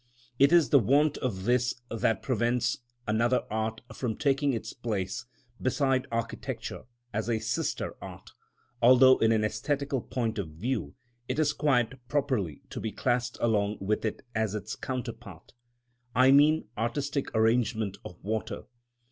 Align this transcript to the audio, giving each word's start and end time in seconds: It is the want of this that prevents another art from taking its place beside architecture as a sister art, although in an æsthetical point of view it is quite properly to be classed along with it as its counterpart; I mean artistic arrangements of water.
It 0.39 0.51
is 0.51 0.69
the 0.71 0.79
want 0.79 1.19
of 1.19 1.43
this 1.45 1.79
that 1.91 2.23
prevents 2.23 2.79
another 3.05 3.43
art 3.51 3.81
from 3.93 4.17
taking 4.17 4.51
its 4.51 4.73
place 4.73 5.27
beside 5.61 6.07
architecture 6.11 6.85
as 7.13 7.29
a 7.29 7.37
sister 7.37 7.93
art, 8.01 8.31
although 8.81 9.19
in 9.19 9.31
an 9.31 9.41
æsthetical 9.43 10.09
point 10.09 10.39
of 10.39 10.49
view 10.49 10.95
it 11.29 11.37
is 11.37 11.53
quite 11.53 12.07
properly 12.07 12.63
to 12.71 12.79
be 12.79 12.91
classed 12.91 13.37
along 13.41 13.77
with 13.79 14.03
it 14.03 14.23
as 14.33 14.55
its 14.55 14.75
counterpart; 14.75 15.53
I 16.15 16.31
mean 16.31 16.67
artistic 16.75 17.27
arrangements 17.35 17.99
of 18.03 18.15
water. 18.23 18.63